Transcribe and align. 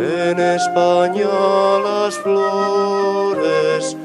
En 0.00 0.38
España 0.38 1.26
las 1.82 2.16
flores 2.18 3.96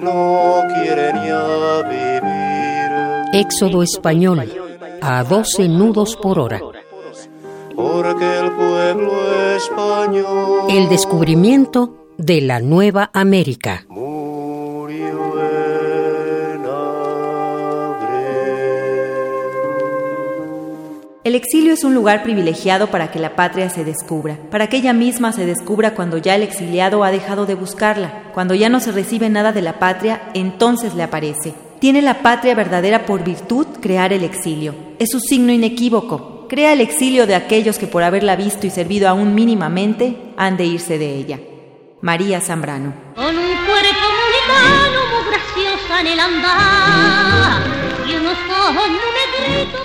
no 0.00 0.62
quieren 0.74 1.16
ya 1.16 1.82
vivir. 1.82 2.90
Éxodo 3.34 3.82
español 3.82 4.50
a 5.02 5.22
12 5.24 5.68
nudos 5.68 6.16
por 6.16 6.38
hora. 6.38 6.58
Porque 7.76 8.38
el 8.38 8.50
pueblo 8.52 9.12
español 9.56 10.70
El 10.70 10.88
descubrimiento 10.88 12.06
de 12.16 12.40
la 12.40 12.60
Nueva 12.60 13.10
América. 13.12 13.84
murió 13.88 15.21
El 21.24 21.36
exilio 21.36 21.72
es 21.72 21.84
un 21.84 21.94
lugar 21.94 22.24
privilegiado 22.24 22.88
para 22.88 23.12
que 23.12 23.20
la 23.20 23.36
patria 23.36 23.70
se 23.70 23.84
descubra, 23.84 24.36
para 24.50 24.68
que 24.68 24.78
ella 24.78 24.92
misma 24.92 25.32
se 25.32 25.46
descubra 25.46 25.94
cuando 25.94 26.18
ya 26.18 26.34
el 26.34 26.42
exiliado 26.42 27.04
ha 27.04 27.12
dejado 27.12 27.46
de 27.46 27.54
buscarla, 27.54 28.24
cuando 28.34 28.54
ya 28.54 28.68
no 28.68 28.80
se 28.80 28.90
recibe 28.90 29.30
nada 29.30 29.52
de 29.52 29.62
la 29.62 29.78
patria, 29.78 30.20
entonces 30.34 30.96
le 30.96 31.04
aparece. 31.04 31.54
Tiene 31.78 32.02
la 32.02 32.22
patria 32.22 32.56
verdadera 32.56 33.06
por 33.06 33.22
virtud 33.22 33.68
crear 33.80 34.12
el 34.12 34.24
exilio. 34.24 34.74
Es 34.98 35.10
su 35.10 35.20
signo 35.20 35.52
inequívoco. 35.52 36.48
Crea 36.48 36.72
el 36.72 36.80
exilio 36.80 37.28
de 37.28 37.36
aquellos 37.36 37.78
que 37.78 37.86
por 37.86 38.02
haberla 38.02 38.34
visto 38.34 38.66
y 38.66 38.70
servido 38.70 39.08
aún 39.08 39.32
mínimamente 39.32 40.16
han 40.36 40.56
de 40.56 40.64
irse 40.64 40.98
de 40.98 41.14
ella. 41.14 41.38
María 42.00 42.40
Zambrano. 42.40 42.94
con 43.14 43.26
un 43.26 43.32
cuerpo 43.32 44.06
muy 44.10 46.00
en 46.00 46.06
el 46.08 46.18
andar 46.20 47.81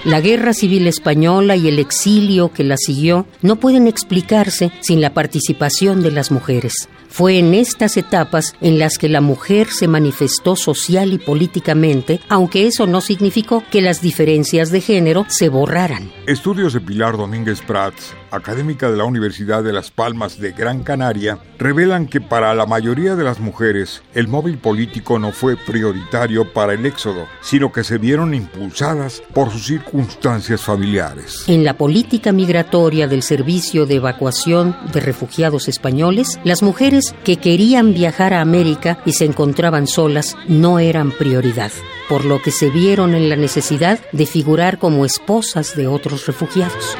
La 0.04 0.22
guerra 0.22 0.54
civil 0.54 0.88
española 0.88 1.56
y 1.56 1.68
el 1.68 1.80
exilio 1.80 2.54
que 2.54 2.64
la 2.64 2.78
siguió 2.78 3.26
no 3.42 3.58
pueden 3.58 3.88
explicarse 3.88 4.72
sin 4.80 5.02
la 5.02 5.14
participación 5.14 6.02
de 6.02 6.12
las 6.12 6.32
mujeres. 6.32 6.88
Fue 7.10 7.40
en 7.40 7.54
estas 7.54 7.98
etapas 7.98 8.54
en 8.62 8.80
las 8.80 8.98
que 8.98 9.10
la 9.10 9.22
mujer 9.22 9.68
se 9.68 9.88
manifestó 9.88 10.56
social 10.56 11.14
y 11.14 11.18
políticamente, 11.18 12.20
aunque 12.30 12.68
eso 12.68 12.86
no 12.86 13.02
significó 13.02 13.64
que 13.72 13.82
las 13.82 14.02
diferencias 14.02 14.72
de 14.72 14.82
género 14.82 15.26
se 15.28 15.50
borraran. 15.50 16.12
Estudios 16.28 16.74
de 16.74 16.82
Pilar 16.82 17.18
Domínguez 17.18 17.62
Prats, 17.62 18.14
académica 18.32 18.90
de 18.90 18.98
la 18.98 19.06
Universidad 19.06 19.64
de 19.64 19.74
Las 19.74 19.92
Palmas 19.92 20.40
de 20.40 20.52
Gran 20.52 20.84
Canaria, 20.84 21.40
revelan 21.58 22.08
que 22.08 22.22
para 22.22 22.54
la 22.54 22.66
mayoría 22.66 23.16
de 23.16 23.24
las 23.24 23.40
mujeres 23.40 24.02
el 24.14 24.28
móvil 24.28 24.58
político 24.58 25.20
no 25.20 25.32
fue 25.32 25.58
prioritario 25.58 26.54
para 26.54 26.74
el 26.74 26.86
éxodo, 26.86 27.28
sino 27.42 27.72
que 27.72 27.84
se 27.84 27.98
vieron 27.98 28.34
impulsadas 28.34 29.22
por 29.34 29.52
sus 29.52 29.66
circunstancias 29.66 30.62
familiares. 30.62 31.44
En 31.48 31.64
la 31.64 31.78
política 31.78 32.32
migratoria 32.32 33.08
del 33.08 33.24
Servicio 33.24 33.86
de 33.86 33.96
Evacuación 33.96 34.76
de 34.92 35.00
Refugiados 35.00 35.68
Españoles, 35.68 36.40
las 36.44 36.64
mujeres 36.64 37.16
que 37.24 37.38
querían 37.38 37.94
viajar 37.94 38.34
a 38.34 38.42
América 38.42 39.00
y 39.06 39.14
se 39.14 39.26
encontraban 39.26 39.88
solas 39.88 40.36
no 40.48 40.80
eran 40.80 41.12
prioridad, 41.12 41.72
por 42.10 42.26
lo 42.26 42.42
que 42.42 42.52
se 42.52 42.70
vieron 42.70 43.16
en 43.16 43.30
la 43.30 43.36
necesidad 43.36 44.00
de 44.12 44.26
figurar 44.26 44.80
como 44.80 45.06
esposas 45.06 45.76
de 45.76 45.88
otros 45.88 46.26
refugiados. 46.26 46.96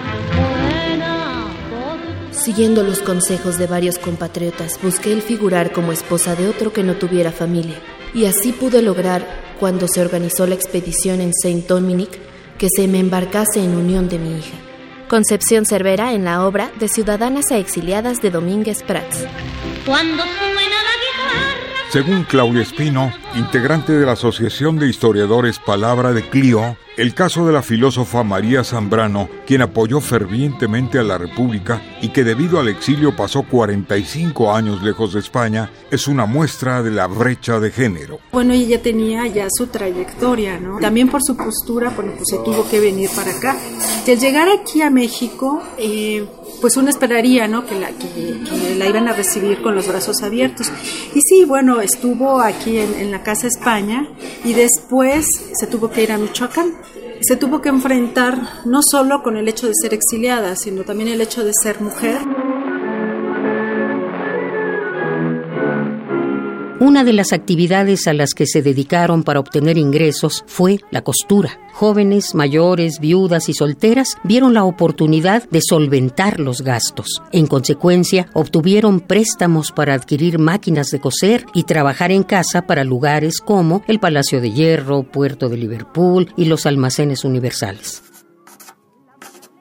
Siguiendo 2.48 2.82
los 2.82 3.02
consejos 3.02 3.58
de 3.58 3.68
varios 3.68 4.00
compatriotas, 4.00 4.80
busqué 4.82 5.12
el 5.12 5.22
figurar 5.22 5.74
como 5.74 5.92
esposa 5.92 6.34
de 6.34 6.48
otro 6.48 6.72
que 6.72 6.82
no 6.82 6.96
tuviera 6.96 7.34
familia. 7.34 7.76
Y 8.14 8.24
así 8.24 8.54
pude 8.54 8.82
lograr, 8.82 9.28
cuando 9.60 9.86
se 9.90 10.00
organizó 10.00 10.48
la 10.48 10.56
expedición 10.56 11.20
en 11.20 11.34
Saint 11.34 11.68
Dominic, 11.68 12.18
que 12.58 12.70
se 12.74 12.88
me 12.88 13.02
embarcase 13.02 13.62
en 13.62 13.76
unión 13.76 14.08
de 14.08 14.20
mi 14.20 14.38
hija. 14.38 14.56
Concepción 15.10 15.66
Cervera 15.66 16.14
en 16.14 16.24
la 16.24 16.46
obra 16.46 16.72
de 16.80 16.88
Ciudadanas 16.88 17.52
a 17.52 17.58
Exiliadas 17.58 18.22
de 18.22 18.32
Domínguez 18.32 18.82
Prats. 18.82 19.26
Cuando 19.86 20.24
Según 21.98 22.26
Claudia 22.26 22.62
Espino, 22.62 23.12
integrante 23.34 23.94
de 23.94 24.06
la 24.06 24.12
Asociación 24.12 24.78
de 24.78 24.88
Historiadores 24.88 25.58
Palabra 25.58 26.14
de 26.14 26.30
Clio, 26.30 26.78
el 26.96 27.16
caso 27.16 27.48
de 27.48 27.54
la 27.54 27.64
filósofa 27.64 28.24
María 28.24 28.64
Zambrano, 28.64 29.28
quien 29.48 29.64
apoyó 29.64 30.00
fervientemente 30.00 31.00
a 31.00 31.04
la 31.04 31.18
República 31.18 31.82
y 32.00 32.10
que 32.10 32.24
debido 32.24 32.60
al 32.60 32.68
exilio 32.68 33.16
pasó 33.16 33.42
45 33.42 34.54
años 34.54 34.84
lejos 34.84 35.14
de 35.14 35.22
España, 35.22 35.72
es 35.90 36.08
una 36.08 36.28
muestra 36.28 36.84
de 36.84 36.92
la 36.92 37.08
brecha 37.08 37.60
de 37.60 37.72
género. 37.72 38.20
Bueno, 38.32 38.54
ella 38.54 38.80
tenía 38.80 39.26
ya 39.26 39.48
su 39.50 39.66
trayectoria, 39.66 40.60
¿no? 40.60 40.78
También 40.78 41.10
por 41.10 41.24
su 41.24 41.36
postura, 41.36 41.90
bueno, 41.96 42.12
pues 42.16 42.30
se 42.30 42.38
tuvo 42.38 42.70
que 42.70 42.80
venir 42.80 43.10
para 43.16 43.32
acá. 43.32 43.58
Y 44.06 44.12
al 44.12 44.20
llegar 44.20 44.48
aquí 44.50 44.84
a 44.84 44.92
México, 44.92 45.64
eh, 45.80 46.28
pues 46.62 46.78
uno 46.78 46.90
esperaría, 46.90 47.48
¿no? 47.48 47.66
Que 47.66 47.80
la, 47.80 47.90
que, 47.90 48.76
la 48.78 48.88
iban 48.88 49.08
a 49.08 49.14
recibir 49.14 49.62
con 49.62 49.76
los 49.76 49.88
brazos 49.88 50.22
abiertos. 50.24 50.72
Y 51.14 51.22
sí, 51.22 51.46
bueno, 51.46 51.82
estuvo 51.82 52.40
aquí 52.40 52.78
en, 52.78 52.94
en 52.96 53.12
la 53.12 53.24
Casa 53.24 53.48
España 53.48 54.08
y 54.44 54.54
después 54.54 55.26
se 55.54 55.68
tuvo 55.68 55.90
que 55.90 56.04
ir 56.04 56.12
a 56.12 56.18
Michoacán. 56.18 56.74
Se 57.22 57.36
tuvo 57.36 57.62
que 57.62 57.70
enfrentar 57.70 58.66
no 58.66 58.82
solo 58.84 59.24
con 59.24 59.38
el 59.38 59.48
hecho 59.48 59.68
de 59.68 59.74
ser 59.82 59.94
exiliada, 59.94 60.56
sino 60.56 60.84
también 60.84 61.10
el 61.10 61.22
hecho 61.22 61.44
de 61.44 61.52
ser 61.64 61.82
mujer. 61.82 62.20
Una 66.80 67.04
de 67.04 67.12
las 67.12 67.34
actividades 67.34 68.08
a 68.08 68.14
las 68.14 68.36
que 68.36 68.46
se 68.46 68.62
dedicaron 68.62 69.24
para 69.24 69.40
obtener 69.40 69.80
ingresos 69.80 70.44
fue 70.46 70.80
la 70.92 71.02
costura. 71.02 71.60
Jóvenes, 71.74 72.36
mayores, 72.36 73.00
viudas 73.00 73.50
y 73.50 73.56
solteras 73.56 74.16
vieron 74.24 74.54
la 74.54 74.64
oportunidad 74.64 75.50
de 75.50 75.62
solventar 75.68 76.40
los 76.40 76.62
gastos. 76.62 77.24
En 77.32 77.48
consecuencia, 77.48 78.30
obtuvieron 78.34 79.00
préstamos 79.00 79.72
para 79.72 79.96
adquirir 79.96 80.38
máquinas 80.38 80.92
de 80.92 81.00
coser 81.00 81.48
y 81.56 81.64
trabajar 81.64 82.12
en 82.12 82.22
casa 82.22 82.68
para 82.68 82.84
lugares 82.84 83.40
como 83.40 83.82
el 83.88 84.00
Palacio 84.00 84.40
de 84.40 84.52
Hierro, 84.52 85.02
Puerto 85.02 85.50
de 85.50 85.58
Liverpool 85.58 86.32
y 86.38 86.46
los 86.46 86.68
almacenes 86.68 87.26
universales. 87.26 88.04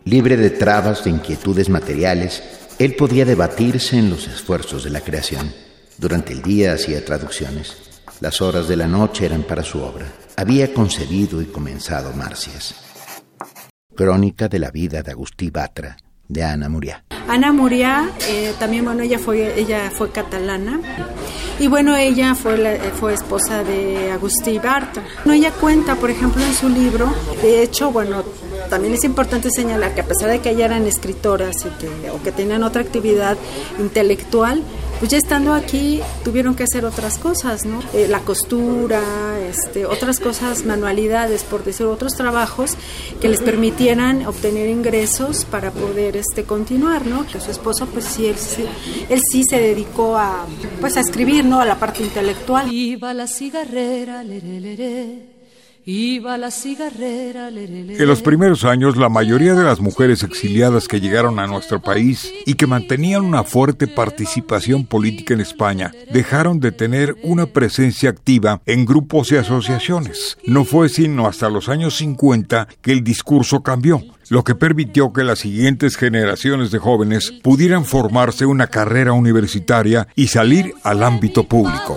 Libre 0.05 0.37
de 0.37 0.51
trabas 0.51 1.07
e 1.07 1.11
inquietudes 1.11 1.71
materiales, 1.71 2.43
él 2.79 2.95
podía 2.95 3.25
debatirse 3.25 3.99
en 3.99 4.11
los 4.11 4.29
esfuerzos 4.29 4.85
de 4.85 4.91
la 4.91 5.01
creación. 5.01 5.66
Durante 5.99 6.35
el 6.35 6.43
día 6.43 6.75
hacía 6.75 7.05
traducciones. 7.05 7.77
Las 8.21 8.43
horas 8.43 8.69
de 8.69 8.77
la 8.77 8.87
noche 8.87 9.27
eran 9.27 9.43
para 9.43 9.63
su 9.63 9.81
obra. 9.81 10.07
Había 10.37 10.73
concebido 10.73 11.41
y 11.41 11.47
comenzado 11.47 12.13
Marcias. 12.13 12.75
Crónica 13.95 14.49
de 14.49 14.59
la 14.59 14.71
vida 14.71 15.03
de 15.03 15.13
Agustí 15.13 15.49
Batra, 15.49 15.97
de 16.29 16.45
Ana 16.45 16.69
Muriá. 16.69 17.05
Ana 17.29 17.51
Muriá, 17.53 18.11
eh, 18.29 18.53
también, 18.59 18.85
bueno, 18.85 19.03
ella 19.03 19.19
fue, 19.19 19.59
ella 19.59 19.91
fue 19.91 20.11
catalana 20.11 20.81
y 21.59 21.67
bueno, 21.67 21.97
ella 21.97 22.35
fue, 22.35 22.55
eh, 22.75 22.79
fue 22.95 23.15
esposa 23.15 23.65
de 23.65 24.11
Agustí 24.11 24.59
Bartra. 24.59 25.03
No, 25.25 25.33
ella 25.33 25.51
cuenta, 25.51 25.95
por 25.97 26.11
ejemplo, 26.11 26.45
en 26.45 26.53
su 26.53 26.69
libro, 26.69 27.13
de 27.41 27.63
hecho, 27.63 27.91
bueno, 27.91 28.23
también 28.69 28.95
es 28.95 29.05
importante 29.05 29.51
señalar 29.51 29.95
que 29.95 30.03
a 30.03 30.05
pesar 30.05 30.29
de 30.29 30.41
que 30.41 30.51
ella 30.51 30.67
eran 30.67 30.87
escritoras 30.87 31.57
y 31.65 31.71
que, 31.81 32.11
o 32.11 32.23
que 32.23 32.33
tenían 32.33 32.63
otra 32.63 32.83
actividad 32.83 33.37
intelectual, 33.79 34.63
pues 34.99 35.11
ya 35.11 35.19
estando 35.19 35.53
aquí 35.53 36.01
tuvieron 36.25 36.55
que 36.55 36.65
hacer 36.65 36.85
otras 36.85 37.19
cosas, 37.19 37.65
¿no? 37.65 37.81
Eh, 37.93 38.07
la 38.09 38.21
costura, 38.21 39.03
este, 39.41 39.87
otras 39.87 40.21
cosas, 40.21 40.65
manualidades, 40.65 41.45
por 41.45 41.65
decir, 41.65 41.87
otros 41.87 42.15
trabajos 42.15 42.77
que 43.21 43.29
les 43.29 43.41
permitieran 43.41 44.27
obtener 44.27 44.69
ingresos 44.69 45.45
para 45.45 45.71
poder 45.71 46.17
este, 46.17 46.45
continuar, 46.45 47.07
¿no? 47.07 47.27
Que 47.27 47.41
su 47.41 47.51
esposo, 47.51 47.87
pues 47.87 48.05
sí, 48.05 48.27
él, 48.27 48.37
sí, 48.37 48.65
él 49.09 49.21
sí 49.31 49.43
se 49.49 49.61
dedicó 49.61 50.17
a, 50.17 50.47
pues, 50.81 50.97
a 50.97 51.01
escribir, 51.01 51.45
¿no? 51.45 51.61
A 51.61 51.65
la 51.65 51.79
parte 51.79 52.03
intelectual. 52.03 52.73
Iba 52.73 53.13
la 53.13 53.27
cigarrera. 53.27 54.23
Iba 55.89 56.37
la 56.37 56.51
cigarrera. 56.51 57.49
En 57.49 58.09
los 58.09 58.21
primeros 58.21 58.65
años, 58.65 58.97
la 58.97 59.09
mayoría 59.09 59.55
de 59.55 59.63
las 59.63 59.79
mujeres 59.79 60.25
exiliadas 60.25 60.89
que 60.89 61.01
llegaron 61.01 61.39
a 61.39 61.47
nuestro 61.47 61.81
país 61.81 62.33
y 62.45 62.55
que 62.55 62.67
mantenían 62.67 63.25
una 63.25 63.45
fuerte 63.45 63.87
participación 63.87 64.85
política 64.85 65.35
en 65.35 65.41
España 65.43 65.93
dejaron 66.13 66.59
de 66.59 66.73
tener 66.73 67.15
una 67.23 67.47
presencia 67.47 68.11
activa 68.11 68.61
en 68.67 68.85
grupos 68.85 69.31
y 69.31 69.37
asociaciones. 69.37 70.37
No 70.45 70.65
fue 70.65 70.89
sino 70.89 71.29
hasta 71.29 71.49
los 71.49 71.69
años 71.69 71.97
50 71.99 72.67
que 72.83 72.91
el 72.91 73.05
discurso 73.05 73.63
cambió, 73.63 74.03
lo 74.29 74.43
que 74.43 74.57
permitió 74.57 75.13
que 75.13 75.23
las 75.23 75.39
siguientes 75.39 75.97
generaciones 75.97 76.73
de 76.73 76.81
jóvenes 76.81 77.33
pudieran 77.45 77.85
formarse 77.85 78.45
una 78.45 78.67
carrera 78.67 79.13
universitaria 79.13 80.09
y 80.17 80.27
salir 80.27 80.75
al 80.83 81.05
ámbito 81.05 81.45
público. 81.45 81.97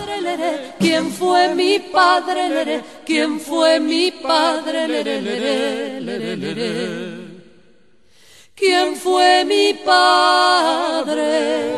Padre, 1.92 2.50
lere. 2.50 2.82
¿Quién 3.06 3.40
fue 3.40 3.80
mi 3.80 4.12
padre? 4.12 4.88
lere? 4.88 5.10
¿Quién 5.10 5.40
fue 5.40 5.40
mi 5.40 5.42
padre? 5.42 5.98
lere, 6.02 6.38
lere. 6.38 7.30
¿Quién 8.56 8.96
fue 8.96 9.46
mi 9.46 9.74
padre? 9.86 11.74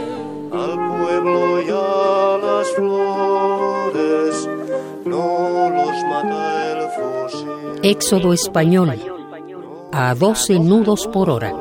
Al 0.51 0.73
pueblo 0.99 1.61
y 1.61 1.69
a 1.69 2.37
las 2.45 2.67
flores 2.71 4.49
no 5.05 5.69
los 5.69 6.03
mata 6.09 6.71
el 6.71 6.81
fusil. 6.89 7.79
Éxodo 7.83 8.33
español 8.33 8.99
a 9.91 10.15
12 10.15 10.59
nudos 10.59 11.07
por 11.07 11.29
hora. 11.29 11.53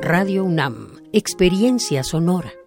Radio 0.00 0.44
UNAM, 0.44 1.00
Experiencia 1.12 2.02
Sonora. 2.02 2.59